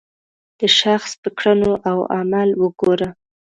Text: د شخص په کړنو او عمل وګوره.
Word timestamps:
د 0.59 0.61
شخص 0.79 1.11
په 1.21 1.29
کړنو 1.39 1.71
او 1.89 1.97
عمل 2.17 2.49
وګوره. 2.61 3.09